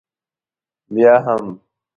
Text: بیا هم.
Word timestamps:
بیا 0.93 1.13
هم. 1.25 1.43